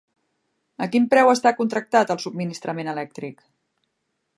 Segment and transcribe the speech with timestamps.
[0.85, 3.51] A quin preu està contractat el subministrament elèctric?